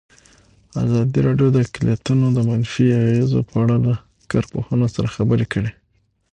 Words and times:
ازادي 0.83 1.19
راډیو 1.27 1.47
د 1.51 1.57
اقلیتونه 1.65 2.25
د 2.33 2.37
منفي 2.49 2.85
اغېزو 3.01 3.39
په 3.49 3.55
اړه 3.63 3.75
له 3.85 3.93
کارپوهانو 4.31 4.87
سره 4.95 5.13
خبرې 5.15 5.45
کړي. 5.53 5.71